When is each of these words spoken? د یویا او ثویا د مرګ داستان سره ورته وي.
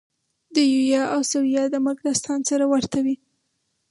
د 0.55 0.57
یویا 0.73 1.03
او 1.13 1.21
ثویا 1.31 1.63
د 1.69 1.75
مرګ 1.85 1.99
داستان 2.07 2.39
سره 2.49 2.63
ورته 2.73 2.97
وي. 3.05 3.15